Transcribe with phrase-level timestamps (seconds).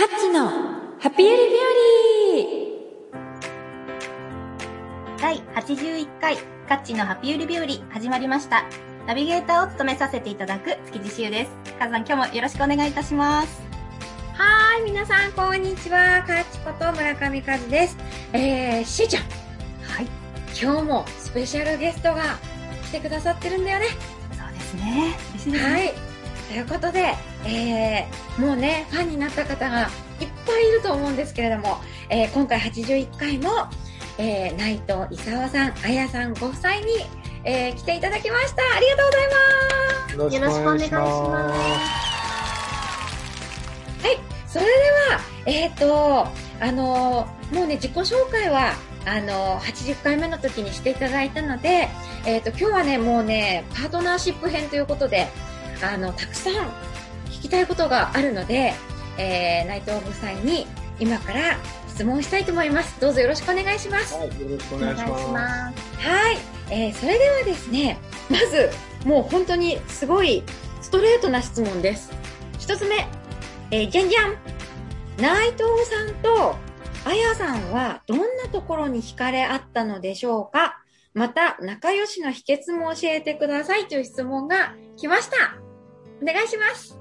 [0.00, 1.58] カッチのハッピーエリビ
[5.20, 8.64] 第81回カッチのハピウリ日和始まりました。
[9.06, 11.50] ナビゲーターを務めさせていただく築地しゆです。
[11.78, 13.60] カズさん今日もよろしくお願いいたします。
[14.32, 16.22] はーい、皆さん、こんにちは。
[16.26, 17.98] かっちこと村上和です。
[18.32, 19.22] えー、しーちゃん。
[19.82, 20.06] はい。
[20.58, 22.38] 今日もスペシャルゲストが
[22.86, 23.88] 来てくださってるんだよね。
[24.32, 25.14] そうですね。
[25.34, 25.72] 嬉しいですね。
[25.74, 26.09] はい。
[26.50, 27.14] ということで、
[27.46, 29.88] えー、もうね、ファンになった方がいっ
[30.44, 33.50] ぱいいると思うんですけれども、えー、今回81回も、
[34.18, 36.82] えー、内藤勲さん、あやさんご夫妻に、
[37.44, 38.62] えー、来ていただきました。
[38.76, 40.34] ありがとうございます。
[40.34, 41.12] よろしくお願いします。
[44.04, 46.26] はい、それでは、えっ、と、
[46.60, 48.72] あのーもうね、自己紹介は、
[49.06, 51.88] あのー80回目の時にしていただいたので、
[52.26, 55.28] えっ、と、今日はね、もうね、パートナーシップ編ということで、
[55.82, 56.54] あの、たくさん
[57.30, 58.74] 聞きたいことがあるので、
[59.18, 60.66] えー、内藤夫妻に
[60.98, 63.00] 今から質問したいと思います。
[63.00, 64.14] どうぞよろしくお願いします。
[64.14, 65.80] はい、よろしくお願いします。
[66.00, 66.08] す。
[66.08, 66.38] はい、
[66.70, 67.98] えー、それではですね、
[68.30, 68.70] まず、
[69.04, 70.42] もう本当にすごい
[70.82, 72.10] ストレートな質問です。
[72.58, 73.06] 一つ目、
[73.70, 74.34] えー、じゃんじゃん
[75.18, 76.56] 内藤さんと
[77.04, 80.82] あやさんはどんなところに惹かれ合ったのでしょうか
[81.12, 85.69] また、仲良しの秘訣も教えてくださいという質問が来ました。
[86.22, 86.98] お願いします。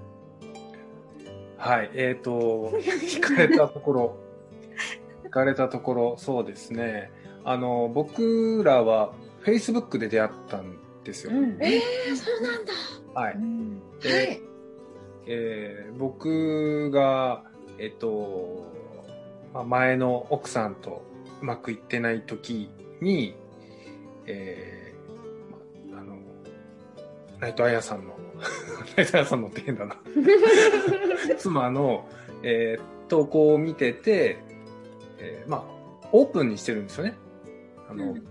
[1.58, 4.18] はい、えっ、と、 聞かれたところ、
[5.26, 7.12] 聞かれたところ、そうですね。
[7.44, 11.34] あの、僕らは Facebook で出会ったんですよ。
[11.34, 11.58] うん。
[11.62, 12.74] えー、そうなんだ。
[13.14, 13.34] はい。
[13.34, 14.42] うんではい。
[15.28, 17.44] えー僕が、
[17.78, 18.66] えっ、と、
[19.54, 21.02] まあ前の奥さんと
[21.42, 22.70] うまくいってない時
[23.02, 23.36] に、
[24.26, 26.18] えーまあの、
[27.40, 28.19] 内藤彩さんの、
[28.96, 29.96] 内藤彩さんのって変だな。
[31.38, 32.08] 妻の、
[32.44, 34.38] えー投稿を見てて、
[35.18, 37.16] えーまあ、オープンにしてるんですよね。
[37.90, 38.24] あの、うん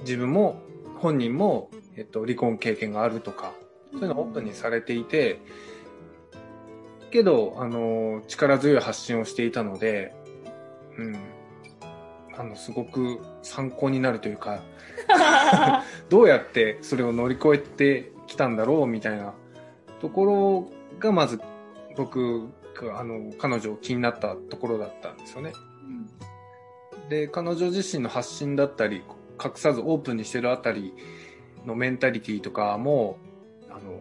[0.00, 0.62] 自分も、
[0.96, 3.52] 本人も、えっと、離婚経験があるとか、
[3.92, 5.40] そういうのをオープンにされていて、
[7.10, 10.14] けど、あの、力強い発信をしていたので、
[10.96, 11.16] うん。
[12.34, 14.62] あの、すごく参考になるというか、
[16.08, 19.34] どうやってそれを乗り越えてきたんだろうみたいな
[20.00, 21.40] ところが、まず
[21.96, 25.52] 僕が、あの、彼女気になったところだったんですよね。
[25.84, 26.30] うん
[27.10, 29.02] で、彼女自身の発信だったり、
[29.44, 30.94] 隠さずオープンにしてるあたり
[31.66, 33.18] のメンタリティとかも、
[33.68, 34.00] あの、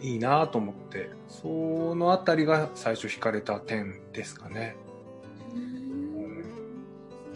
[0.00, 4.76] いいなと思って、そのあたりが最初惹かれた点ですかね。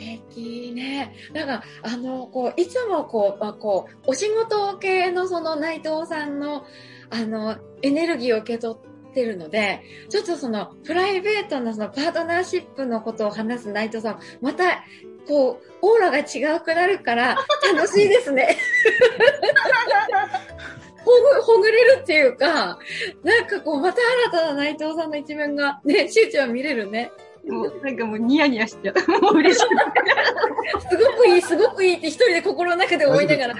[0.02, 1.14] 素敵ね。
[1.32, 6.64] なんか、あの、こう、いつもこう、まあ、こう、お仕事系のその内藤さんの、
[7.10, 14.84] あの、エネルギーを受け取ってるので、ちょっとその、プライベートなそのパートナーシップのことを話す内藤さん、また、
[15.28, 17.36] こう、オーラが違うくなるから、
[17.74, 18.56] 楽しいですね。
[21.04, 22.78] ほぐ、ほぐれるっていうか、
[23.22, 27.12] なんかこう、また新たな内藤さんの一面が、ね、しゅうちゃん見れるね。
[27.48, 28.94] もうなんかもうニヤニヤしちゃう。
[29.20, 29.66] もう嬉しい。
[30.88, 33.54] すごくいい、すごくいいって一人で心の中で思いながら。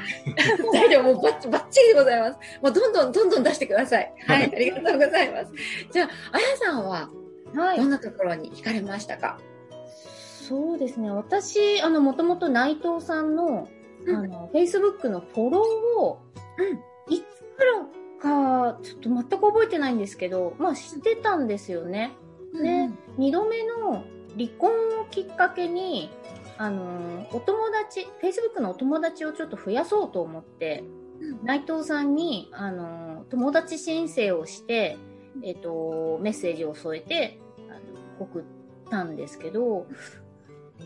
[0.73, 2.39] 大丈夫、もうバッチバッチリでございます。
[2.63, 4.13] もうどんどんどんどん出してください。
[4.27, 5.53] はい、ありがとうございます。
[5.91, 7.11] じゃあ、あやさんは
[7.55, 9.39] はどんなところに惹かれましたか、
[10.49, 11.11] そうですね。
[11.11, 13.69] 私、あの、もともと内藤さんの、
[14.07, 16.19] うんあの、Facebook のフォローを、
[17.09, 17.23] いつ
[17.57, 22.13] からか、ちょっと全く覚えてないんですけど、まあ、知ってたんですよね。
[22.53, 24.05] で、二度目の
[24.37, 24.71] 離婚
[25.01, 26.11] をきっかけに、
[26.59, 30.85] あの、お友達、Facebook のお友達をちょっと増やそうと思って、
[31.21, 31.45] うん。
[31.45, 34.99] 内藤さんに、あの、友達申請をして、
[35.43, 38.43] えっ、と、メッセージを添えて、あの送っ
[38.91, 39.87] たんですけど、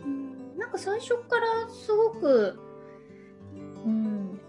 [0.05, 2.59] うんなんか最初からすごく、
[3.85, 4.41] うん、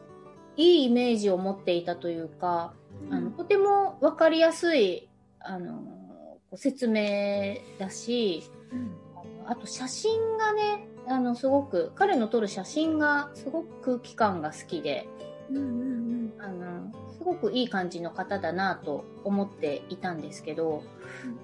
[0.56, 2.74] いいイメージを持っていたというか、
[3.12, 5.97] あの、とてもわかりやすい、あの、
[6.56, 8.50] 説明だし、
[9.16, 15.08] あのあと写真がね、あの、すごく、彼の撮る写真がすごく空気感が好きで、
[16.40, 20.84] あの、すごくいい感じの方だなと思っていたんですけど、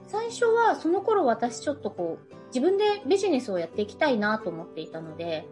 [0.07, 5.47] 最初はその頃私ちょっとこう、自分でビジネスをやっていきたいなと思っていたので、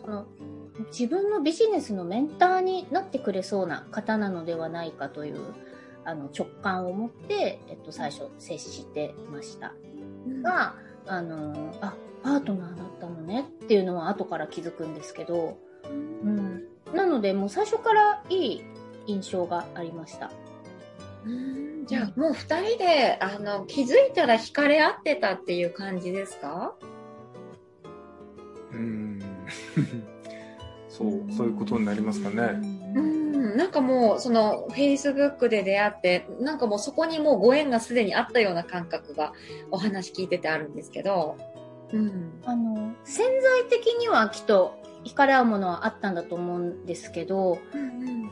[0.00, 0.26] その
[0.90, 5.38] 自分のビジネスのメンターになってくれそうな方なのではないかという
[6.08, 9.74] あの直感を持って、えっと、最初接してました。
[10.42, 10.74] が、
[11.06, 16.64] あのあパートナーだったのねっていうのは後から気づくんですけど、うん、
[16.94, 18.64] なのでもう最初からいい
[19.06, 20.30] 印象がありました。
[21.26, 21.84] うん。
[21.86, 26.74] じゃあもう二人であの気づいたら惹かれ合ってたっていう感じですか？
[28.72, 29.20] うん。
[30.88, 32.60] そう、そういうことになりますかね。
[32.96, 39.32] うん、なんかもうそのフェイスブックで出会ってなんかもうそこにもうご縁がすでにあったような感覚が
[39.70, 41.36] お話聞いててあるんですけど、
[41.92, 48.30] うん、あの、潜在的にはきっと惹かれ合うものはあったんだと思うんですけど、うん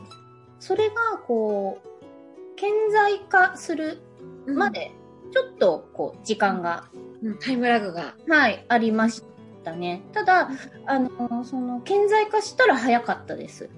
[0.59, 3.99] それがこう、顕在化する
[4.47, 4.91] うんまで、
[5.31, 6.85] ちょっとこう、時間が、
[7.21, 8.15] うんタイムラグが。
[8.27, 9.23] はい、ありまし
[9.63, 10.01] たね。
[10.13, 10.49] ただ、
[10.85, 13.69] あの、その、顕在化したら早かったです。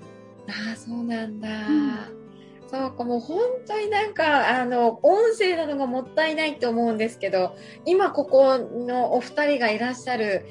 [0.50, 1.70] ああ、そうなんだ。
[1.70, 2.20] ん
[2.68, 7.56] そうか、もう本当になんか、あの、音声なのがもったいないって思うんですけど、
[7.86, 10.46] 今ここのお二人がいらっしゃる、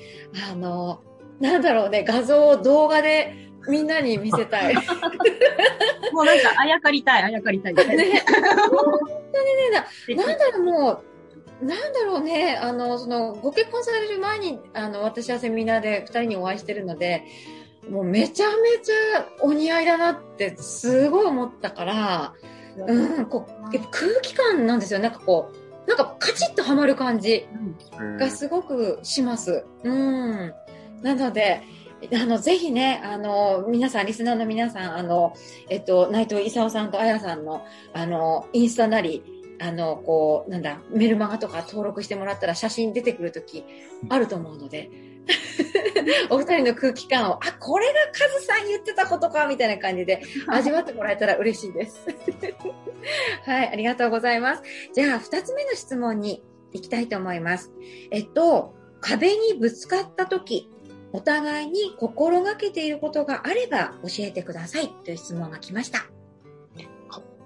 [0.51, 1.03] あの、
[1.41, 4.75] なんだろうね、画像を動画でみんなに見せたい。
[4.75, 4.83] ね、
[6.13, 7.75] もうなんか、あやかりたい、あやかりたい。
[7.75, 8.11] 本当にね、
[10.17, 11.03] な なんだろう、も
[11.61, 17.25] う、なんだろうね、あの、その、ご結婚される前に、あの、私はセミナーで二人にお会いしてるので、
[17.91, 22.35] もうめちゃめちゃお似合いだなってすごい思ったから、
[22.87, 25.01] うん、こう、やっぱ空気感なんですよ。
[25.01, 27.47] なんかこう、なんかカチッとはまる感じ
[28.19, 29.65] がすごくします。
[29.83, 30.53] うん。
[31.03, 31.63] なので、
[32.13, 35.33] あの、ぜひね、あの、皆さん、リスナーの皆さん、あの、
[35.69, 37.63] えっと、内藤勲さんとあやさんの、
[37.93, 39.25] あの、インスタなり、
[39.61, 43.65] あの、こう、なんだ、メルマガとか登録してもらったら写真出てくるとき
[44.09, 44.91] あると思うので、
[46.31, 52.07] お二人の空気感を、あ、これがカズさん言ってたことか、みたいな感じで味わってもらえたら嬉しいです。
[53.45, 54.63] はい、ありがとうございます。
[54.93, 56.43] じゃあ、二つ目の質問に
[56.73, 57.73] 行きたいと思います。
[58.11, 60.71] えっと、壁にぶつかったとき、
[61.13, 66.07] お互いに心がけていることがあれば教えてくださいという質問が来ました。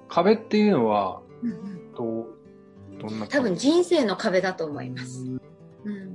[0.09, 5.25] 壁っていうのは、うんうん、どんな多分人生の壁だと思います。
[5.85, 6.12] うん。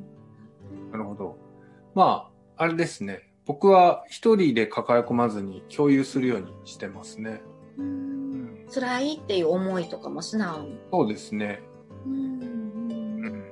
[1.98, 3.24] まあ、あれですね。
[3.48, 7.42] 僕は一人で抱え込まずに共有するようにしてますね。
[7.80, 10.78] うん辛いっていう思いとかも素直に。
[10.92, 11.60] そうですね。
[12.06, 13.44] うんうん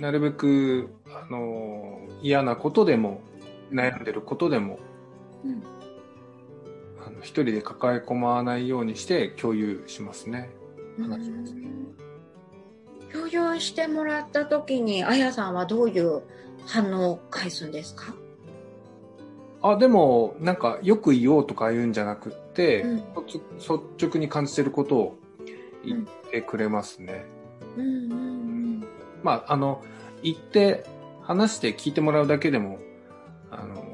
[0.00, 3.20] なるべく、あのー嫌なことでも、
[3.70, 4.80] 悩んでることでも、
[5.44, 5.62] うん
[7.06, 10.50] あの一人で抱え込まないようにして共有しますね。
[11.00, 11.68] 話しますね
[13.12, 16.22] 共有してもらった時に、あやさんはどういう
[16.66, 18.14] 反応を返すんですか？
[19.62, 22.96] あ、でも、なんか、よく言おうとか言うんじゃなくって、うん。
[23.26, 25.18] 率率直に感じてることを
[25.84, 27.24] 言ってくれますね。
[27.76, 28.84] うんうん。
[29.22, 29.82] まあ、あの、
[30.22, 30.84] 言って、
[31.22, 32.80] 話して聞いてもらうだけでも、
[33.52, 33.84] あの、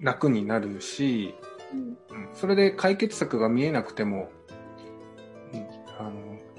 [0.00, 1.34] 楽になるし、
[1.72, 1.80] うん。
[1.80, 2.28] うん。
[2.34, 4.30] それで解決策が見えなくても、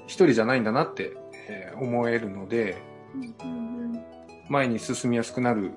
[0.08, 1.16] 一人じゃないんだなって、
[1.48, 2.76] えー思えるので、
[3.14, 4.02] うん
[4.48, 5.70] 前に進みやすくなる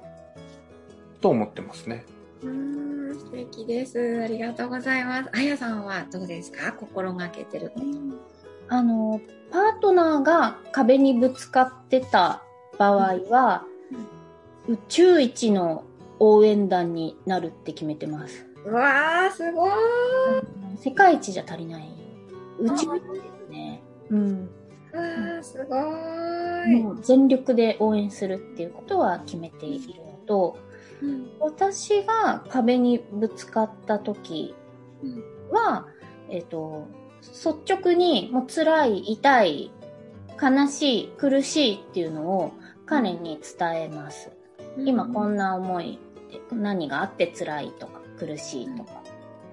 [1.19, 2.05] と思ってますね。
[2.41, 4.21] うんうん素敵です。
[4.23, 5.29] ありがとうございます。
[5.33, 6.71] あやさんはどうですか？
[6.73, 7.85] 心がけてること。
[8.69, 9.19] あの、
[9.51, 12.41] パートナーが壁にぶつかってた
[12.79, 13.65] 場合は、
[14.69, 15.83] 宇宙一の
[16.19, 18.45] 応援団になるって決めてます。
[18.65, 19.73] うわー、すごーい。
[20.77, 21.89] 世界一じゃ足りない。
[22.59, 23.83] 宇宙一ですね。
[24.11, 24.49] うん。
[25.41, 26.75] すごーい。
[26.81, 30.57] もう全力で応援するっていうことは決めているのと、
[31.01, 34.53] うん私が壁にぶつかった時
[35.03, 35.87] うんは、
[36.29, 36.87] えっ、と、
[37.21, 39.71] 率直にもう辛い、痛い、
[40.41, 42.53] 悲しい、苦しいっていうのを
[42.85, 44.31] 彼に伝えます。
[44.77, 45.99] 今こんな思い
[46.31, 49.03] で何があって辛いとか苦しいとか。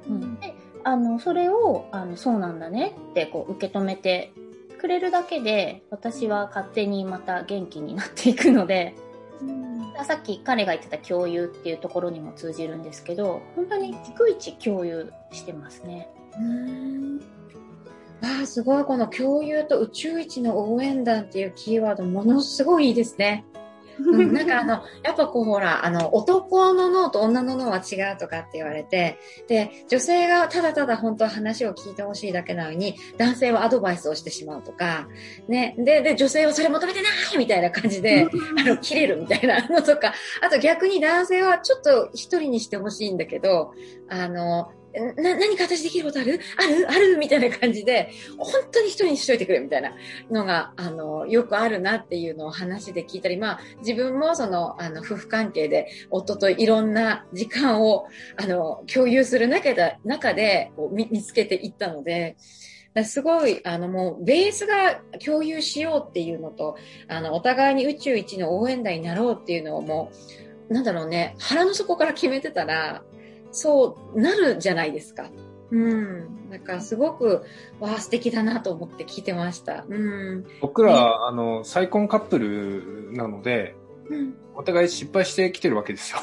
[0.09, 0.54] うん、で、
[0.85, 4.33] あの、それを、あの、そうなんだねってこう受け止めて
[4.78, 8.94] くれるだけで、私は勝手にまた元気になっていくので、
[9.42, 9.68] うん
[10.04, 16.08] さっき彼が言ってた共有っていうところにも通じるんですけど、本当に逐一共有してますね。
[16.38, 17.20] うん
[18.23, 18.85] ああ、すごい。
[18.85, 23.44] この共有と宇宙一の応援団っていうキーワード、ものすごいいいですね。
[23.99, 35.09] うん、なんかあの、やっぱこうほら、あの、男の脳と女の脳は違うとかって言われて、で、女性がただただ本当は話を聞いてほしいだけなのに、男性はアドバイスをしてしまうとか、
[35.49, 38.26] ね、で、で、女性はそれ求めてないみたいな感じで、
[38.59, 43.73] あの、切れるみたいなのとか、あと逆に男性はちょっと一人にしてほしいんだけど、
[44.09, 46.40] あの、な、何か私できることある？
[46.57, 46.90] ある？
[46.90, 47.16] ある？
[47.18, 49.92] みたいな感じで、本当に一人にしといてくれみたいな
[50.30, 62.37] のが、あの、よくあるなっていうのを話で聞いたり、まあ、自分もその、あの、夫婦関係で夫といろんな時間を、あの、共有する中で、中で見つけていったので、
[63.04, 66.76] すごい、あのもう、ベースが共有しようっていうのと、
[67.07, 70.11] あの、お互いに宇宙一の応援団になろうっていうのをも
[70.71, 73.02] う、なんだろうね、腹の底から決めてたら、
[73.59, 75.31] そうなるじゃないですか。
[75.71, 76.50] うん。
[76.50, 77.45] だからすごく、
[77.81, 79.85] わあ、素敵だなと思って聞いてました。
[79.88, 80.47] うん。
[80.61, 83.75] 僕ら、あの、再婚カップルなので、
[84.09, 84.35] うん。
[84.55, 86.19] お互い失敗してきてるわけですよ。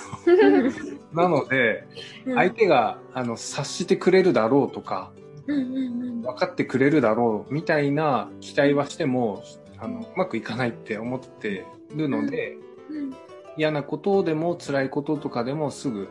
[1.13, 1.85] なので、
[2.33, 5.11] 相手が、あの、察してくれるだろうとか、
[5.47, 9.43] うんうんうん分かってくれるだろうみたいな期待はしても、
[9.77, 12.57] あの、うまくいかないって思ってるので、
[12.89, 13.15] うん
[13.57, 16.09] 嫌なことでも辛いこととかでもすぐ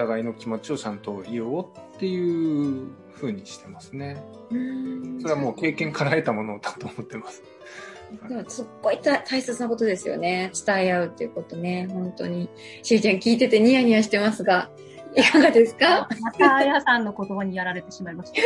[0.00, 1.66] 互いの気持ちをちゃんと言おう
[1.96, 4.22] っていう風にしてますね。
[4.50, 7.42] うんそれはもう経験から得たものだと思ってます。
[8.28, 10.50] でもすっごい大大切なことですよね。
[10.66, 11.86] 伝え合うっていうことね。
[11.92, 12.48] 本当に。
[12.82, 14.70] しゅうちゃん聞いててニヤニヤしてますが、
[15.14, 16.08] いかがですか？
[16.20, 18.40] また、あやさんの言葉にやられてしまいました。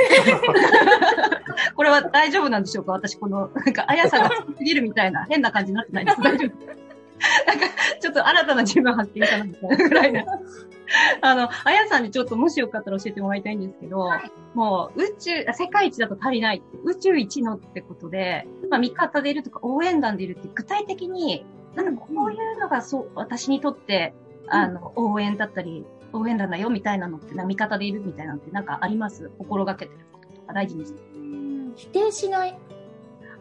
[1.76, 2.92] これは大丈夫なんでしょうか？
[2.92, 6.20] 私、この、なんか、あやさんが好きすぎるみたいな変な感じになってないです。
[6.20, 6.83] 大丈夫
[7.47, 7.66] なんか、
[8.00, 10.25] ちょっと新たな自分発見かなみたいなぐらいな。
[11.23, 14.09] あの、あやさんにちょっともしよかったら教えてもらいたいんですけど、
[14.54, 24.14] もう宇宙、あ世界一だと足りないって、宇宙一のってことで、まあ味方でいるとか応援団でいるって具体的に、なんかこういうのがそう、私にとって、
[24.49, 29.30] あの、応援だったり、応援団だよみたいなのってな、味方でいるみたいなのってなんかあります？
[29.38, 31.73] 心がけてることとか大事にしてる。
[31.76, 32.56] 否定しない。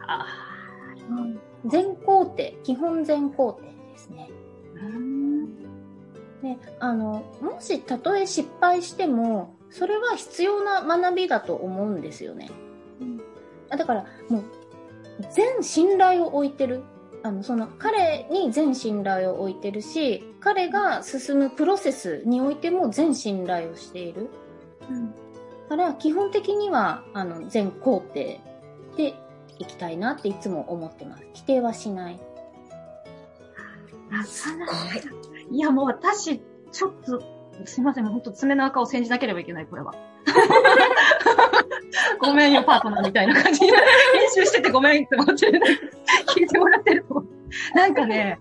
[0.06, 0.26] あ
[1.66, 2.56] 全肯定。
[2.62, 4.30] 基本全肯定ですね。
[6.42, 12.50] で、あの、もしたとえ失敗しても、それは必要な学びだと思うんですよね。
[13.70, 14.44] あだから、もう、
[15.32, 16.82] 全信頼を置いてる。
[17.22, 24.28] あの、その、彼に全信頼を置いてるし、彼が進むプロセスにおいても全信頼をしている。
[25.70, 28.40] だから、基本的には、あの、全肯定
[28.98, 29.14] で
[29.58, 31.26] いきたいなっていつも思ってます。
[31.34, 32.20] 否定はしない。
[34.10, 34.72] なかなか。
[35.50, 36.40] いや、もう私、
[36.72, 37.22] ちょっと、
[37.64, 39.94] すいません、もうほんと爪の赤を煎じなければいけない、これは。
[42.20, 43.76] ごめんよ、パートナーみたいな感じで、練
[44.34, 45.50] 習しててごめんって思って、
[46.34, 47.24] 聞いてもらってると。
[47.74, 48.40] なんかね、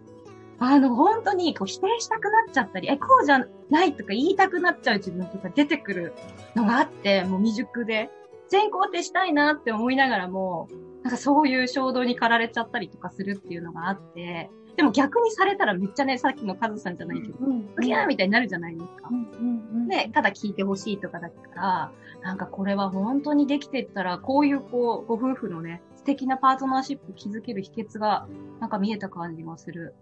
[0.60, 6.13] あの、本当にこう否定したくなっちゃったり、え、こうじゃないとか言いたくなっちゃう自分とか出てくる
[6.55, 8.10] のがあって、もう未熟で、
[8.50, 10.70] 全肯定したいなって思いながらも、
[11.03, 17.69] なんかそういう衝動に駆られちゃったりとかするっていうのがあって、でも逆にされたらめっちゃね、さっきのカズさんじゃないけど、うん。
[17.77, 19.13] うぎゃーみたいになるじゃないですかう。
[19.13, 21.91] んうんうんね、ただ聞いてほしいとかだから、
[22.24, 28.27] なんかこれは本当にできてったら、こういうこう、ご夫婦のね、素敵なパートナーシップ築ける秘訣が、
[28.62, 29.93] なんか見えた感じがする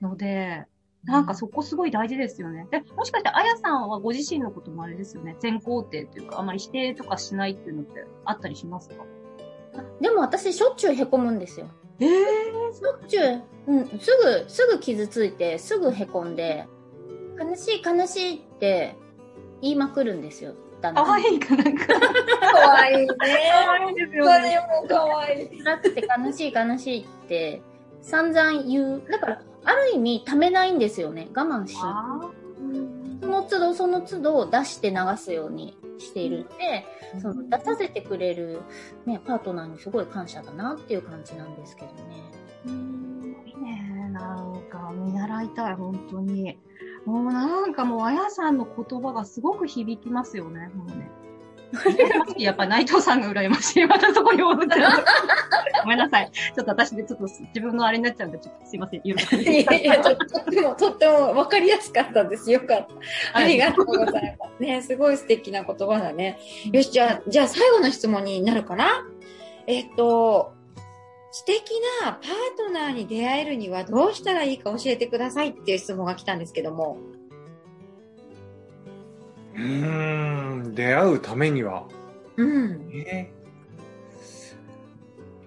[0.00, 0.64] ので、
[1.04, 2.66] なんかそこすごい大事ですよね。
[2.70, 5.36] で、もしかしてあやさんはご自身のこともあれですよね。
[5.40, 9.04] 全肯定というか、あまり否定とかしないっていうのってあったりしますか？
[10.00, 11.66] でも私しょっちゅうへこむんですよ。
[12.00, 12.10] ええ
[12.74, 16.66] しょっちゅう、うん、すぐ、すぐ傷ついて、すぐへこんで、
[17.38, 18.96] 悲しい悲しいって
[19.60, 20.54] 言いまくるんですよ。
[20.80, 21.86] だんだんかわいいかなんか。
[21.86, 22.00] か
[22.52, 23.06] かわいいね。
[23.06, 24.50] わいいですよそね。
[24.50, 25.58] れもかわいい。
[25.62, 27.62] 辛くて悲しい悲しいって
[28.00, 29.02] 散々言う。
[29.08, 31.28] だから、ある意味ためないんですよね。
[31.34, 31.76] 我慢し。
[31.80, 32.30] あ
[33.20, 36.84] その都度その都度出して流すようにしているので、
[37.20, 38.62] その出させてくれる、
[39.06, 42.32] ね、パートナーにすごい感謝だなっていう感じなんですけどね。
[43.46, 44.08] いいね。
[44.12, 46.58] なんか、見習いたい、本当に。
[47.04, 50.70] もうなんかもう、あやさんの言葉がすごく響きますよね。
[50.74, 51.10] もうね。
[52.38, 53.86] やっぱ内藤さんが羨ましい。
[53.86, 55.04] またそこに戻っちゃう。
[55.82, 56.30] ごめんなさい。
[56.30, 59.00] ちょっと私でちょっと自分のあれになっちゃうんで、ちょっとすいません。
[59.04, 62.50] 言うのいやいや、ととっても、とっても分かりやすかったです。
[62.50, 63.38] よかった。
[63.38, 64.62] ありがとうございます。
[64.62, 66.38] ね、すごい素敵な言葉だね。
[66.72, 69.06] よし、じゃあ、じゃあ最後の質問になるかな
[69.66, 70.52] えっと、
[71.30, 76.98] 素敵なパートナーに出会えるにはどうしたらいいか教えてくださいっていう質問が来たんですけども。
[79.54, 81.86] うーん、出会うためには、
[82.36, 82.88] うん。
[82.92, 83.30] え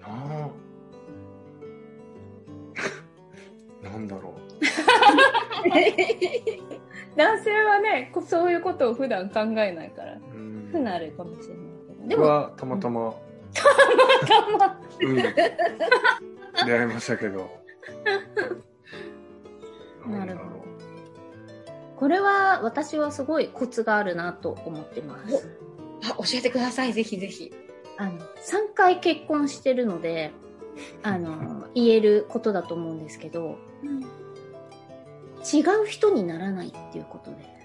[0.00, 0.08] な
[0.44, 0.48] あ。
[3.82, 4.34] なんだろ
[7.16, 10.18] 男性はね、こそういうことを普段考えないから、
[10.70, 11.56] 不慣れかもしれない
[11.88, 12.08] けど。
[12.08, 13.14] で僕も、はたまたま、
[14.28, 15.22] 頑張っうん、出
[16.78, 17.48] 会いましたけど。
[20.06, 20.50] なるほど
[21.96, 25.48] これは私はすごいコツがあるなと思ってます。
[26.04, 26.92] あ、教えてください。
[26.92, 27.52] ぜひぜひ。
[27.96, 30.32] あの、3回結婚してるので、
[31.02, 33.56] あの、言えることだと思うんですけど、
[35.52, 37.56] 違う人にならないっていうことで。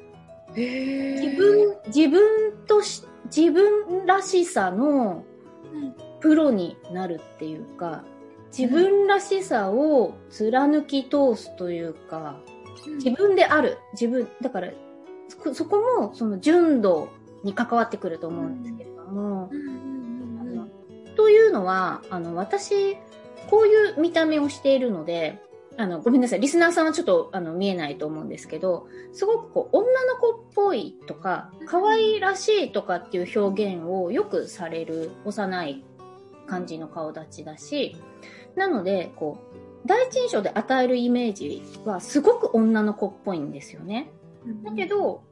[0.53, 3.03] へ自分、自分とし、
[3.35, 5.23] 自分らしさの
[6.19, 8.03] プロになるっていうか、
[8.55, 12.39] 自分らしさを貫き通すというか、
[13.03, 13.77] 自分である。
[13.93, 14.71] 自分、だから、
[15.29, 17.09] そそこもその純度
[17.43, 20.67] に関わってくると思うんですけれども、あの
[21.15, 22.95] というのは、あの、私、
[23.49, 25.41] こういう見た目をしているので、
[25.77, 26.39] あの、ごめんなさい。
[26.41, 35.83] リスナーさんはちょっと、あの、見えないと思うんですけど、すごくこう、女の子っぽいとか、可愛らしいとかっていう表現をよくされる幼い
[36.45, 37.95] 感じの顔立ちだし、
[38.55, 44.11] なので、こう、第一印象で与えるイメージはすごく女の子っぽいんですよね。
[44.63, 45.23] だけど、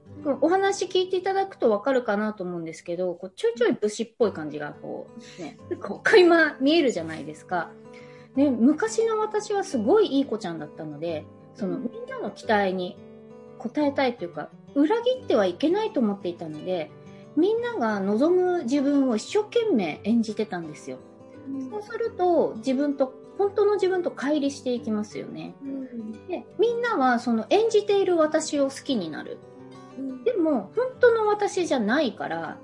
[0.41, 5.07] お話聞いていただくとわかるかなと思うんですけど、こうちょいちょい武士っぽい感じがこ
[5.39, 7.69] う、ね、こう垣間見えるじゃないですか。
[8.35, 11.25] ね、昔の私はすごいいい子ちゃんだったので、
[11.55, 12.97] そのみんなの期待に
[13.59, 16.91] 応えたいというか、裏切ってはいけないと思っていたので、
[17.35, 20.97] みんなが望む自分を一生懸命演じてたんですよ。
[21.71, 25.55] そうすると、自分と、本当の自分と乖離していきますよね。
[26.27, 29.37] で、みんなはその演じている私を好きになる。
[30.25, 32.57] でも、本当の私じゃないから、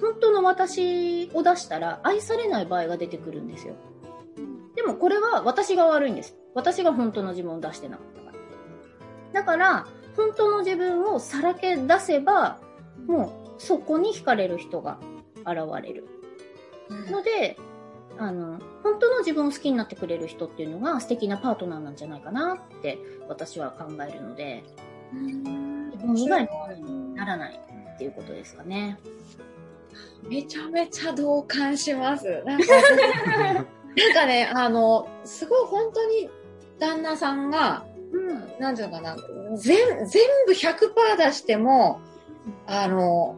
[0.00, 3.76] 本当の私を出したら愛されない場合が出てくるんですよ。
[4.74, 6.36] でもこれは私が悪いんです。
[6.54, 8.34] 私が本当の自分を出してなかったから。
[9.32, 12.58] だから、本当の自分をさらけ出せば、
[13.06, 14.98] もうそこに惹かれる人が
[15.46, 16.08] 現れる。
[17.10, 17.56] ので、
[18.18, 22.98] あの、本当の自分を好きになってくれる人っていうのが素敵なパートナーなんじゃないかなって
[23.28, 24.64] 私は考えるので、
[25.12, 27.60] 自分以外のものにならない
[27.94, 28.98] っていうことですかね。
[30.28, 32.42] めちゃめちゃ同感します。
[32.44, 32.66] なんか、
[33.36, 33.64] なん
[34.14, 36.28] かね、あの、すごい本当に
[36.78, 38.60] 旦那さんが、うん。
[38.60, 39.16] なんていうのかな、
[39.56, 42.00] 全、全部100%出しても、
[42.66, 43.36] あの、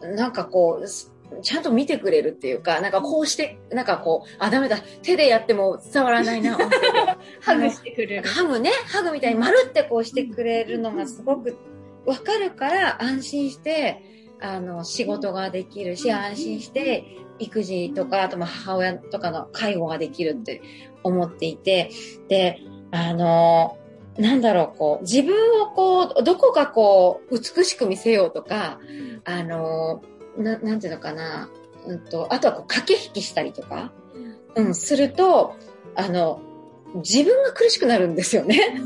[0.00, 6.58] なんかこう、すちゃんと見てくれるっていうか、なんかこうして、なんかこう、あ、ダメだ、手でやっても伝わらないな、
[7.40, 8.28] ハグしてくれる。
[8.28, 11.56] ハグね、ハグみたいに丸ってこうしてくれるのがすごく
[12.04, 14.02] わかるから安心して、
[14.40, 17.04] あの、仕事ができるし、安心して
[17.38, 20.62] 育児とか、あとまあ母親とかの介護ができるって
[21.02, 21.90] 思っていて、
[22.28, 22.58] で、
[22.90, 23.78] あの、
[24.18, 28.78] なんだろう、こう、自分をこう、どこかこう、美しく見せようとか、
[29.24, 30.02] あの、
[30.36, 31.48] ななんていうのかな、
[31.86, 33.92] うんと、あとはこう、駆け引きしたりとか、
[34.54, 35.54] うん、すると、
[35.94, 36.40] あの、
[36.96, 38.78] 自分が苦しくなるんですよね。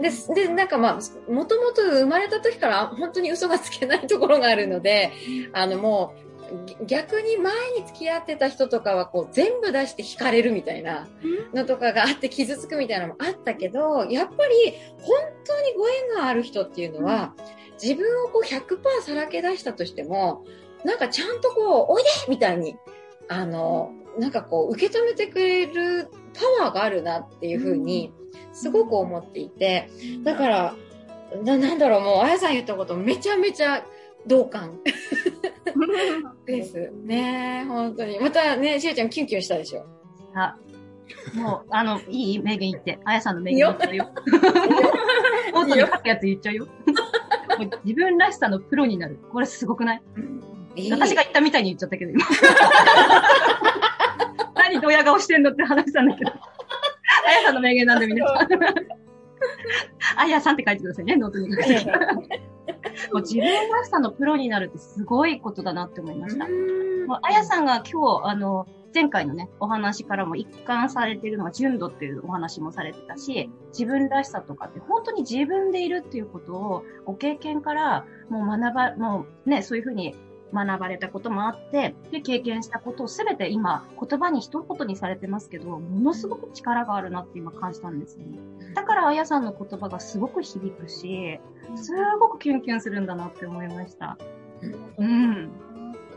[0.00, 5.12] で、で、なんかまあ、もともと生まれた時から本当に嘘がつけないところがあるので、
[5.52, 6.26] あのもう、
[6.66, 11.08] ぎ逆に前に付き合ってた人とかはこう全部出して惹かれるみたいな
[11.52, 17.34] のとかがあって傷つくみたいなのもあったけど、やっぱり本当にご縁がある人っていうのは、
[17.82, 20.44] 自分をこう100%さらけ出したとしても、
[20.84, 22.76] なんかちゃんとこう、おいでみたいに、
[23.28, 26.08] あの、なんかこう、受け止めてくれる
[26.58, 28.12] パワーがあるなっていうふうに、
[28.52, 29.88] すごく思っていて、
[30.22, 30.74] だから、
[31.44, 33.84] ななんだろう、もう、あやさん言ったことめちゃめちゃ
[34.26, 34.78] 同感
[36.46, 36.90] です。
[37.04, 38.18] ね本当に。
[38.20, 39.84] またね、しーちゃんキュンキュンしたでしょ。
[40.34, 40.56] あ、
[41.34, 42.98] もう、あの、いい名言言って。
[43.04, 44.08] あやさんの名言言っちゃうよ。
[45.54, 46.68] オートに書くやつ言っちゃうよ。
[47.84, 49.18] 自分らしさのプロになる。
[49.32, 50.02] これすごくない？
[50.90, 52.26] 私が言ったみたいに言っちゃったけど、今。
[54.54, 56.32] 何ドヤ顔してんのって話したんだけど。
[57.26, 58.38] あやさんの名言なんで皆さん。
[60.16, 61.84] あやさんって書いてくださいね、ノートに書いて。
[63.12, 66.46] もう自分らしさのプロになるってすごいことだなって思いました。
[66.46, 80.14] もうあやさんが今日、あの、前回のね、お話からも一貫されているのが純度っていうお話もされてたし、自分らしさとかって本当に自分でいるっていうことをご経験からもう学ば、もうね、そういうふうに
[80.64, 88.38] 学ばれたこともあって、で、経験したことをすべて今言葉に一言にされてますけど、ものすごく力があるなって今感じたんですよね。
[88.74, 91.38] だからあやさんの言葉がすごく響くし、
[91.76, 94.16] すごくキュンキュンするんだなって思いました。
[94.98, 95.50] うん。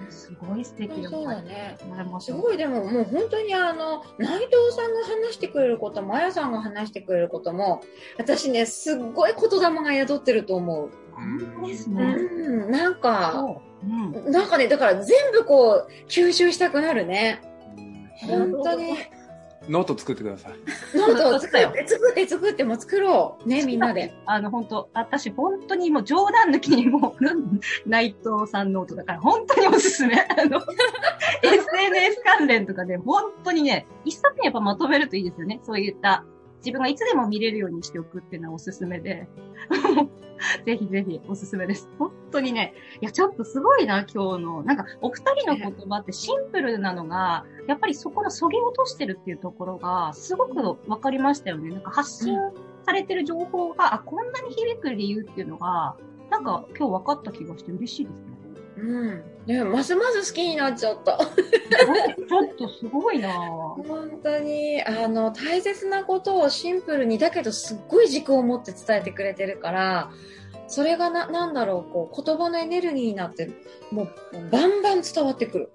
[0.09, 1.77] すごい素敵そうだね。
[2.19, 7.81] すすごいでももう本当にあの、内藤さんが話してくれることも、あやさんが話してくれることも、
[8.17, 10.89] 私ね、すっごい言霊が宿ってると思う。
[11.13, 12.13] 本当ですうね。
[12.13, 13.87] ん、なんか、そう。
[13.87, 14.31] うん。
[14.31, 17.41] なんかね、だから全部こう、吸収したくなるね。
[18.27, 18.97] 本当に。
[19.67, 20.53] ノート作ってください。
[20.97, 23.47] ノートを作って、作って、作って、もう作ろう。
[23.47, 24.13] ね、みんなで。
[24.25, 30.15] あの、本当私、本当にもう冗談抜きにもう、内藤さんノートだから、本当におすすめ。
[30.15, 30.59] あの、
[31.43, 35.59] SNS 関連とかで、本当にね、一冊にやっぱまとめるといいですよね。
[35.63, 36.23] そういった、
[36.59, 39.27] 自分がいつでも見れるようにしておくっていうのはおすすめで。
[40.65, 41.89] ぜひぜひおすすめです。
[41.97, 44.63] 本当にね、いや、ちょっとすごいな、今日の。
[44.63, 51.69] なんか、お二人の言葉ってシンプルなのが、やっぱりそこのそぎ落としてるっていうところが、すごくわかりましたよね。
[51.71, 52.37] なんか発信
[52.83, 55.97] されてる情報が、あ、こんなに響く理由っていうのが、
[56.29, 58.38] なんか今日分かった気がして嬉しいですね。
[58.79, 59.71] うん。
[59.71, 61.17] ますます好きになっちゃった。
[61.17, 63.33] ちょっとすごいなぁ
[63.87, 70.11] 本当に、あの、大切なことをシンプルに、だけどすっごい軸を持って伝えてくれてるから、
[70.67, 73.49] それがな、なんだろう、こう、言葉のエネルギーになって、
[73.91, 74.07] もう、
[74.51, 75.71] バンバン伝わってくる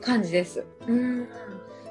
[0.00, 0.66] 感じです。
[0.86, 1.28] うん。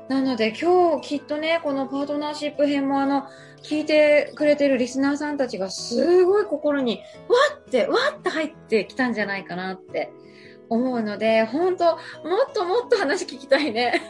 [0.08, 3.24] なので、今日きっとね、このパートナーシップ編もあの、
[3.64, 10.12] 聞いてくれてるリスナーさんたちがすごい心に、わって、わって入ってきたんじゃないかなって
[10.70, 11.98] 思うので、本当も
[12.48, 14.02] っともっと話聞きたいね。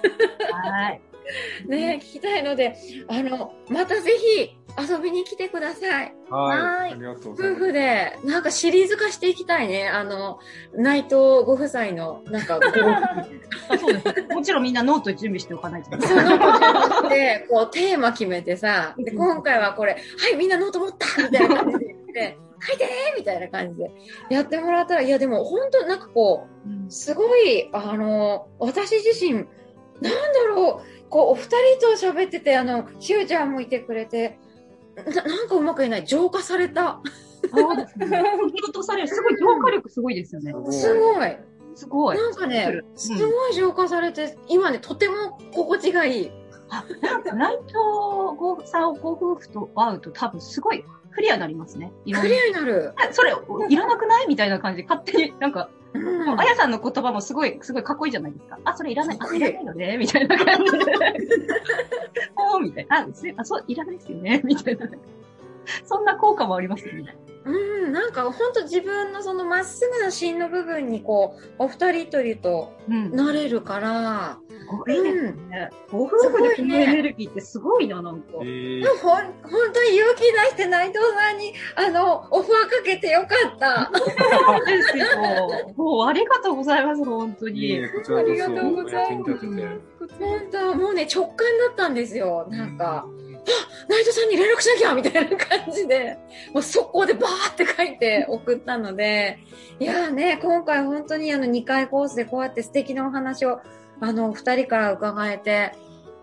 [0.52, 1.02] はい。
[1.68, 2.76] ね、聞きたいので、
[3.08, 6.16] あの、またぜひ遊びに来てください。
[6.30, 6.62] はい。
[6.62, 7.66] はいありがとうござい夫ます。
[7.66, 9.90] 婦で、なんかシリーズ化していきたいね。
[9.90, 10.40] あの、
[10.74, 12.66] 内藤ご夫妻の、なんか、ご
[13.74, 14.34] あそうです。
[14.34, 16.02] もちろんみんなノート準備しておかないと。
[16.02, 19.98] そのことで、こう、テーマ決めてさ、で、今回はこれ、は
[20.30, 23.92] い、みんなノート持ったみたいな感じで言って、書いてねみたいな感じで
[24.30, 29.48] やってもらったら、いや、でも本当なんかこうすごい、あの、私自身、なんだ
[30.50, 34.38] ろう、こう、お二人と喋ってて、あの、しゅうちゃんもいてくれて、
[34.96, 36.06] ななんかうまく言えない。
[36.06, 37.02] 浄化された。
[37.54, 38.08] そうですね。
[38.52, 39.08] ギルトされる。
[39.08, 40.54] すごい浄化力すごいですよね。
[40.72, 41.38] すごい。
[41.76, 42.18] すごい。
[42.18, 46.32] なんかねうん、すごい浄化されて、今ね、とても心地がいい。
[46.70, 47.74] あ、なんか内藤
[48.38, 51.92] ごさんご夫婦と会うと多分すごいクリアになりますね。
[52.06, 52.94] クリアになる。
[52.96, 53.34] あそれ、
[53.70, 58.60] いらなくないみたいな感じで勝手に、なんか、うんあやさんの言葉もすごい、すごいかっこいいじゃないですか。
[58.66, 59.18] あ、それいらない。
[59.20, 60.78] あ、いらないよねみたいな感じで。
[62.36, 63.00] おーみたいな。
[63.00, 64.88] あ、すあそう、いらないですよねみたいな。
[65.86, 67.18] そんな効果もありますよね。
[67.48, 73.16] うん、なんか本当自分のそのまっすぐな芯の部分にこう、お二人といるとうん。
[73.16, 75.70] なれるから、すごいですね。
[75.90, 78.34] ご夫婦でこのエネルギーってすごいな、なんか。
[78.34, 78.54] ほん、本
[79.74, 83.92] 当に勇気出して内藤さんに、あの、オファーかけてよかった。
[83.94, 85.06] そうですよ。
[85.78, 87.82] もうありがとうございます、本当に。
[87.82, 89.48] こちらこそありがとうございます。
[90.20, 92.48] 本当もうね、直感だったんですよ。
[92.50, 93.08] なんか、
[93.88, 96.18] 内藤さんに連絡しなきゃみたいな感じで、
[96.54, 99.40] もう速攻でバーって書いて送ったので、
[99.80, 103.62] いやーね、今回本当にあの2回コースでこうやって素敵なお話を、
[104.00, 105.74] あの、二人から伺えて、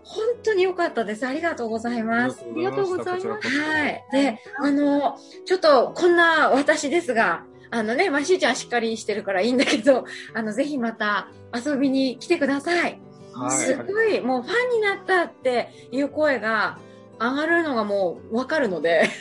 [0.04, 1.26] 本当に良かったです。
[1.26, 2.44] ありがとうございます。
[2.44, 4.04] ありがとうございましたはい。
[4.12, 13.00] で、あの、ちょっとこんな私ですが、あのね、まあ、しーちゃんしっかりしてるからいいんだけど、あの、ぜひまた遊びに来てください。
[13.32, 13.50] はい。
[13.50, 16.78] すごい、もうファンになったっていう声が
[17.20, 19.08] 上がるのがもうわかるので。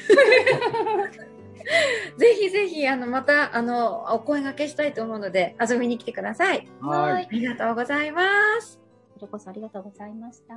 [2.18, 6.68] ぜひぜひ、あの、また、あの、お声掛けしたいと思うので、遊びに来てください。
[6.82, 7.26] はい。
[7.26, 8.22] ありがとうございま
[8.62, 8.80] す。
[9.14, 10.54] こちらこそありがとうございました。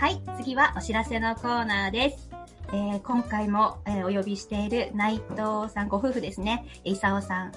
[0.00, 2.30] はい、次はお知らせのコーナーです。
[2.72, 6.66] えー今回も、えーお呼びしている内藤さんご夫婦ですね。
[6.84, 7.52] 伊佐さん、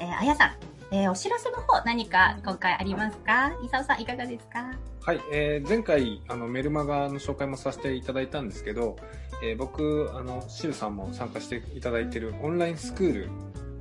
[0.00, 0.52] えー、あやさん、
[0.94, 3.52] えーお知らせの方何か今回ありますか？
[3.64, 4.70] 伊佐さんいかがですか？
[5.02, 8.96] はい、えー前回あのメルマガの紹介もさせていただいたんですけど、
[9.42, 13.30] えー僕あのシルさんも参加していただいているオンラインスクール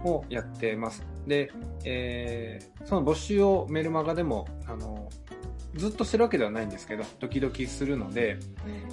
[0.03, 1.03] をやってます。
[1.27, 1.51] で、
[1.83, 5.09] えーその募集をメルマガでもあの
[5.75, 8.37] ずっとしてるわけではないんですけどドキドキするので、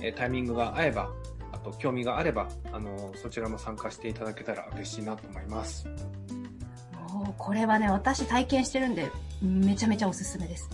[0.01, 1.11] えータイミングが合えば
[1.53, 5.87] あと興味があればあのそちらも参加していただけたら嬉しいなと思います
[7.33, 10.69] もうこれはね、私体験してるんで、めちゃめちゃおすすめです。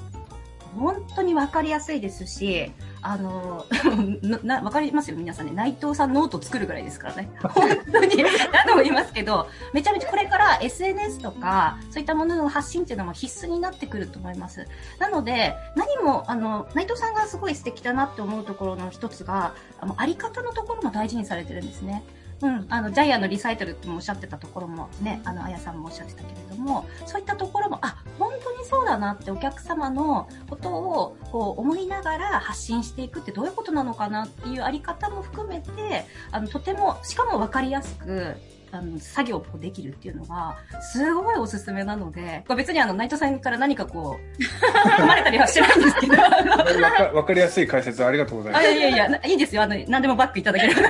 [0.77, 3.65] 本当にわかりやすいですし、あの、
[4.23, 5.53] な、なわかりますよ皆さんね。
[5.53, 7.31] 内藤さんノート作るぐらいですからね。
[7.43, 14.67] 本当に、何度も言いますけど、めちゃめちゃこれから SNS とか、そういったものの発信っていうのも必須になってくると思います。
[14.99, 22.05] なので、何も、あの、内藤さんがすごい素敵だなって思うところの一つが、あの、あり方のところも大事にされてるんですね。
[22.41, 38.37] うん、あの、ジャイアンのリサイタルってもおっしゃってたところもね、あの、あやさんもおっしゃってたけれども、そういったところも、あ、本当にそうだなってお客様のことを、こう、思いながら発信していくってどういうことなのかなっていうあり方も含めて、あの、とても、しかもわかりやすく、
[38.71, 40.57] あの、作業をできるっていうのが、
[40.93, 46.17] すごいおすすめなので、別にあの、内藤さんから何かこう、含まれたりはしてないんですけど、
[47.17, 49.63] わかりやすい解説ありがとうございまあ、すいやいやいや、いいですよ。
[49.63, 50.81] あの、何でもバックいただければ。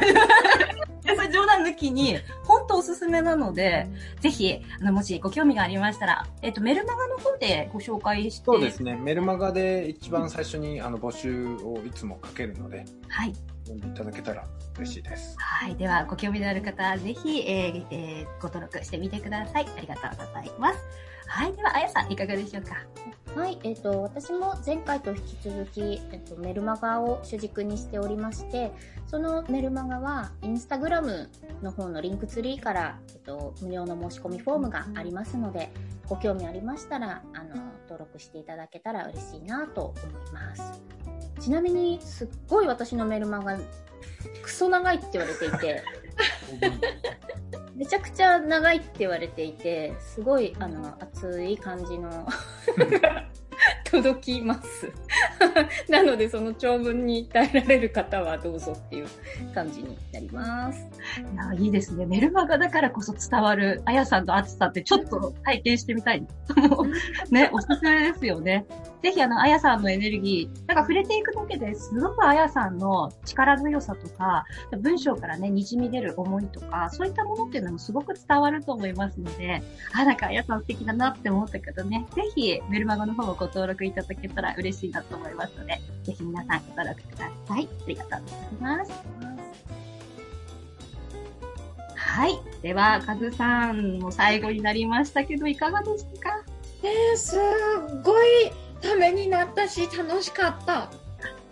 [1.31, 3.87] 冗談抜きに、本当おすすめなので、
[4.21, 8.45] ぜひ、あの、もしご興味がありましたら、えっと、メルマガの方でご紹介して。
[8.47, 8.97] そうですね。
[8.97, 13.33] メルマガで一番最初にあの募集をいつもかけるので、はい。
[13.65, 14.45] 読んでいただけたら
[14.79, 15.37] 嬉しいです。
[15.39, 15.77] はい。
[15.77, 19.67] では、ご興味のある方、ぜひ、えーえーご登録してみてください。
[19.77, 20.79] ありがとうございます。
[21.27, 21.53] はい。
[21.53, 22.77] では、あやさん、いかがでしょうか？
[23.39, 28.73] はい、えっ、と、私も前回と引き続き、えっ、と、メルマガを主軸にしておりまして、
[29.07, 31.31] そのメルマガは、インスタグラム
[31.63, 35.71] の方のリンクツリーから、えっ、と、無料の申し込みフォームがありますので、
[36.09, 40.83] ご興味ありましたら、あの、登録していただけたら嬉しいなと思います。
[41.39, 43.57] ちなみに、すっごい私のメルマガ、
[44.43, 45.85] クソ長いって言われていて、
[47.79, 52.27] めちゃくちゃ長いって言われていて、すごい、あの、熱い感じの、
[53.89, 54.93] 届きます。
[55.89, 59.07] なので、その長文に耐えられる方はどうぞっていう
[59.55, 60.79] 感じになります。
[61.21, 62.07] いや、いいですね。
[62.07, 66.27] メルマガだからこそ伝わる、あやさんの熱さってちょっと体験してみたい。
[67.31, 68.67] ね、 おすすめですよね。
[69.03, 74.45] ぜひ、あの、あやさんのエネルギー、なんか触れていくだけですごくあやさんの力強さとか、
[74.81, 87.69] 文章からね、滲み出る思いとか、そういったものっていうのもすごく伝わると思いますので、あ、なんかあやさん素敵だなって思った方ね、ぜひメルマガの方もご登録いただけたら嬉しいなと思いますので、ぜひ皆さんご登録ください。
[87.71, 88.93] ありがとうございます。
[91.95, 92.33] はい。
[92.63, 96.45] では、カズさんも最後になりましたけど、いかがでしたか？
[96.83, 97.41] えー、すっ
[98.03, 98.27] ごい
[98.81, 100.91] ためになったし、楽しかった。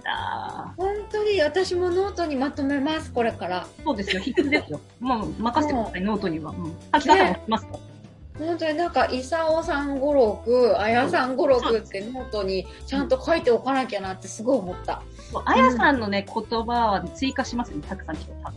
[0.09, 3.67] あ本当に私もノートにまとめます、これから。
[3.67, 4.81] ーそうですよ、必須ですよ。
[5.01, 6.53] もう任せてください、ノートには。
[6.53, 6.77] うん。
[6.95, 7.79] 書き方もしますか、
[8.39, 15.03] 本当になんか、イサオさん語録、あやさん語録ってノートにちゃんと書いておかなきゃなってすごい思った。
[15.45, 18.53] あやさんのね、言葉は追加しますよね、たくさん来てた。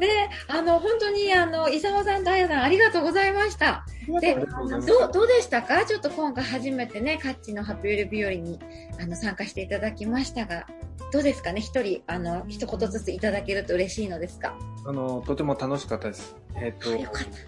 [0.00, 3.84] で、 あの、本当にあの、イサオさんとあやさんありがとうございました。
[4.20, 4.34] で。
[4.34, 5.84] どう、どうでしたか？
[5.84, 8.58] ちょっと今回初めてね、カッチのハッピーウェル日和に
[9.00, 10.66] あの参加していただきましたが、
[11.12, 11.60] どうですかね？
[11.60, 14.56] 一人、あの、一言ずついただけると嬉しいのですか？
[14.86, 16.36] あの、とても楽しかったです。
[16.56, 16.90] えっ、と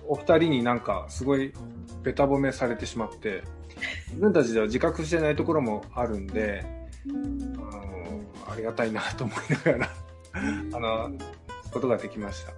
[0.06, 1.52] お二人になんかすごい
[2.02, 3.42] ベタ褒めされてしまって、
[4.08, 6.64] 自分たちでは自覚してないところもあるんで、
[7.08, 8.20] あの、
[8.52, 9.90] ありがたいなと思いながら、
[10.76, 11.10] あの、
[11.72, 12.52] ことができました。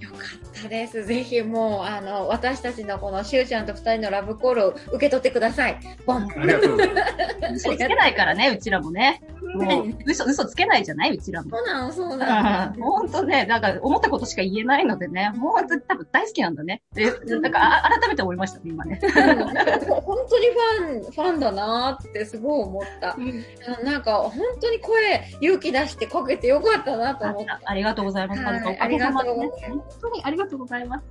[0.00, 0.16] よか
[0.58, 1.04] ったです。
[1.04, 5.78] ぜひもう、あの、私たちのこのしゅうちゃんと二人のラブコールを受け取ってください。
[6.04, 6.28] ボン。
[6.36, 7.00] ありがとうございま
[7.58, 7.68] す。
[7.68, 9.22] 嘘つけないからね、うちらもね。
[9.54, 11.10] もう、嘘、嘘つけないじゃない？
[11.14, 11.50] うちらも。
[11.50, 12.84] そうなの、そうなの。
[12.84, 16.82] 本当ね、なんか思ったことしか言えないのでね、本当に多分大好きなんだね。
[16.94, 17.04] で、
[17.40, 19.00] なんかあ改めて思いましたね、今ね。
[19.02, 23.10] 本当にファン、ファンだなーってすごい思った。
[23.10, 23.16] あ
[23.84, 27.60] なんか、本当に声、勇気出してかけてよかったなと思った。
[27.64, 28.42] ありがとうございます。
[28.42, 31.04] はいありがとうございま本当にありがとうございます。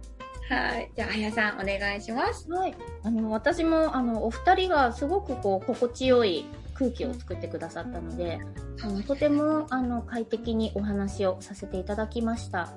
[0.47, 0.91] はい。
[0.95, 2.47] じゃあ、あやさん、お願いします。
[2.51, 2.75] はい。
[3.03, 8.39] あの、私も、あの、お二人がすごくこう、心地よい空気を作ってくださったので、
[8.83, 12.73] あの、とても、あの、快適にお話をさせていただきました。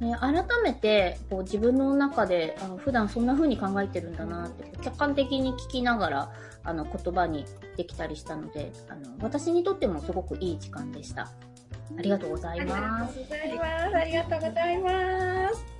[0.00, 6.32] ね、改めて、こう、自分の中で、あの、普段そんな風に考えてるんだなって、客観的に聞きながら、
[6.62, 11.22] あの、言葉にできたりしたので、あの、私にとってもすごくいい時間でした。
[11.22, 13.18] ありがとうございます。
[13.18, 13.96] ありがとうございます。
[13.96, 15.77] ありがとうございます。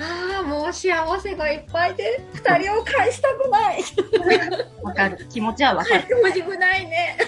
[0.00, 3.84] ああ、もう幸せがいっぱいで、二人を返したくない。
[4.82, 5.26] わかる。
[5.28, 6.00] 気持ちはわかる。
[6.00, 7.18] 返してほしくないね。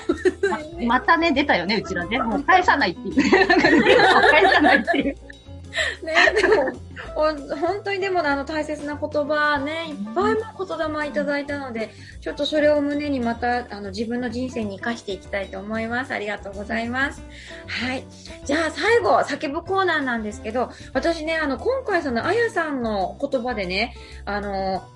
[0.86, 2.18] またね、出たよね、うちらね。
[2.18, 3.30] もう返さないっていう。
[4.30, 5.04] 返さないっていう。
[5.04, 6.72] ね、でも、
[7.16, 16.12] 本当にでもあの大切な言葉ね、いっぱいも言霊いただいたので、ちょっとそれを胸にまたあの自分の人生に生かしていきたいと思います。
[16.12, 17.22] ありがとうございます。
[17.66, 18.04] はい。
[18.44, 23.94] じゃあ最後、叫ぶコーナーなんですけど、私ね、あの、今回そのあやさんの言葉でね、
[24.26, 24.86] あの、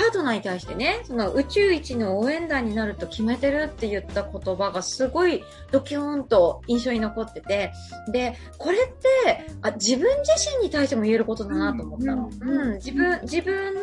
[0.00, 7.70] パートナーに対してね、その宇宙一の応援団になると決めてるって言った言葉がすごいドキューンと印象に残ってて、
[8.10, 12.30] で、これって、あ、自分自身に対しても言えることだなと思ったの。
[12.40, 13.80] うん、自分、自分の、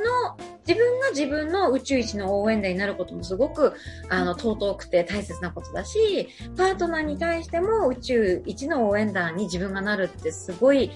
[0.67, 3.73] 自分が自分の宇宙一の応援団になることもすごく、
[4.09, 10.89] あの、尊くて大切なことだし、パートナーに対しても宇宙一の応援団に自分がなるってすごい、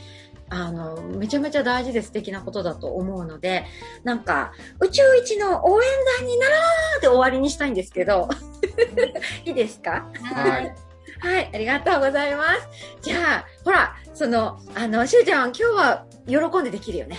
[0.53, 3.63] あの、めちゃめちゃ大事で素敵なことだと思うので、
[4.03, 6.55] なんか、宇宙一の応援団になろ
[6.95, 8.27] うって終わりにしたいんですけど、
[9.45, 10.09] いいですか？
[10.21, 10.75] はい。
[11.19, 12.67] はい、ありがとうございます。
[13.01, 17.17] じゃあ、ほら、その、あの、しゅうちゃん、今日は喜んでできるよね。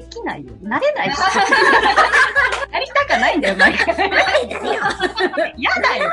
[0.00, 0.52] できないよ。
[0.62, 1.18] 慣れないし。
[2.72, 3.94] やりたかないんだよ、毎回。
[5.56, 6.10] 嫌だよ。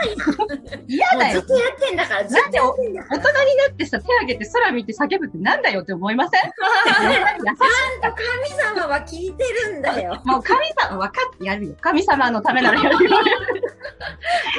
[0.87, 1.47] 嫌だよずっ。
[1.47, 6.41] とやってんだから、ずっとやってんだか大人になってさ、手挙げて空見て叫ぶってなんだよって思いません？
[6.41, 7.59] 優し
[8.01, 8.11] ら。
[8.11, 10.21] 神様は聞いてるんだよ。
[10.25, 10.27] い。
[10.27, 11.75] もう神様、分かってやるよ。
[11.79, 13.23] 神様のためならやるよ。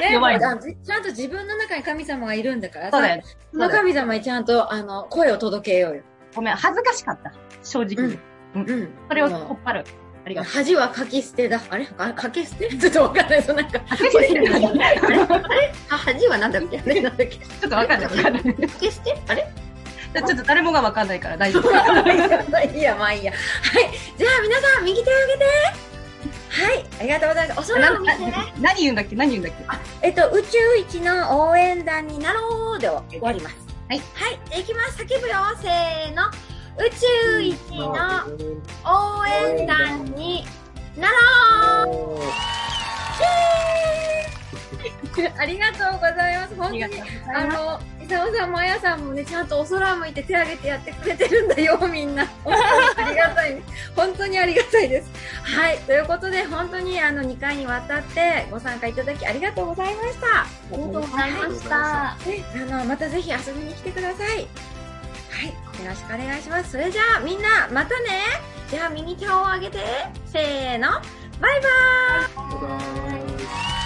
[0.01, 3.23] ね、弱いちゃんと自分の中に神様がいるんだからさそうだよね。
[3.51, 6.03] その神様にちゃんと、あの、声を届けようよ。
[6.35, 7.33] ごめん、恥ずかしかった。
[7.63, 8.19] 正直に。
[8.55, 8.89] うん。
[9.07, 9.85] それを取っ張る。
[10.25, 10.51] ありがとう。
[10.53, 11.61] 恥はかき捨てだ。
[11.69, 11.85] あれ？
[11.85, 12.69] かかけ捨て？
[12.77, 13.43] ちょっとわかんない。
[13.43, 13.79] そうなんか。
[13.79, 16.77] かしいあれあれあ、恥はなんだっけ？
[16.77, 17.27] なんだっけ？
[17.29, 18.39] ちょっとわかんないわか
[18.79, 19.17] け捨て？
[19.27, 19.47] あれ？
[20.15, 21.69] ちょっと誰もがわかんないから大丈夫。
[21.71, 21.73] い
[22.79, 23.31] いや、まあいいや。
[23.31, 23.37] は
[23.79, 23.89] い。
[24.17, 25.45] じゃあ皆さん、右手を上げて。
[26.49, 26.85] はい。
[26.99, 27.71] ありがとうございます。
[27.71, 28.33] お空を見てね。
[28.59, 29.15] 何言うんだっけ？
[29.15, 29.53] 何言うんだっ
[30.01, 30.07] け？
[30.07, 33.55] えっと、宇宙一の応援団になろうで終わります。
[33.87, 33.99] はい。
[34.15, 34.39] はい。
[34.49, 34.97] じゃあいきます。
[35.03, 35.35] 叫ぶよ。
[35.61, 36.23] せーの。
[36.79, 37.91] 宇宙一の
[38.85, 40.45] 応援団に
[40.97, 41.09] な
[41.85, 42.19] ろう
[45.37, 46.55] ありがとうございます。
[46.55, 46.87] 本当にあ。
[47.45, 52.25] の、伊沢さんもあやさんもね、ちゃんとお空向いて手挙げてやってくれてるんだよ、みんな。
[52.43, 52.53] 本
[52.95, 53.61] 当にありがたい。
[53.95, 55.11] 本当にありがたいです。
[55.43, 55.79] はい。
[55.79, 60.41] ということで、本当にあの、2回にわたってご参加いただきありがとうございました。
[60.43, 62.17] ありがとうございました。
[62.25, 64.47] ね、あの、またぜひ遊びに来てください。
[65.39, 66.71] はい、よろしくお願いします。
[66.71, 68.23] それじゃあみんな、またね。
[68.69, 69.79] じゃあ右手を上げて、
[70.25, 70.89] せーの、
[71.39, 73.78] バイバーイ。